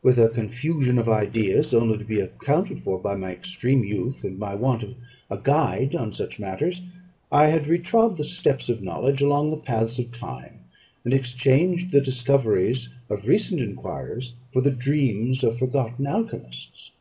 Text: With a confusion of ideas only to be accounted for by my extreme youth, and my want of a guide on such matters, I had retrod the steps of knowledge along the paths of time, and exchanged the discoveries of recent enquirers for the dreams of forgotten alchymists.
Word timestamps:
With 0.00 0.16
a 0.20 0.28
confusion 0.28 0.96
of 0.96 1.08
ideas 1.08 1.74
only 1.74 1.98
to 1.98 2.04
be 2.04 2.20
accounted 2.20 2.78
for 2.78 3.00
by 3.00 3.16
my 3.16 3.32
extreme 3.32 3.82
youth, 3.82 4.22
and 4.22 4.38
my 4.38 4.54
want 4.54 4.84
of 4.84 4.94
a 5.28 5.38
guide 5.38 5.96
on 5.96 6.12
such 6.12 6.38
matters, 6.38 6.82
I 7.32 7.48
had 7.48 7.64
retrod 7.66 8.16
the 8.16 8.22
steps 8.22 8.68
of 8.68 8.80
knowledge 8.80 9.20
along 9.22 9.50
the 9.50 9.56
paths 9.56 9.98
of 9.98 10.12
time, 10.12 10.60
and 11.04 11.12
exchanged 11.12 11.90
the 11.90 12.00
discoveries 12.00 12.90
of 13.10 13.26
recent 13.26 13.60
enquirers 13.60 14.34
for 14.52 14.60
the 14.62 14.70
dreams 14.70 15.42
of 15.42 15.58
forgotten 15.58 16.06
alchymists. 16.06 16.92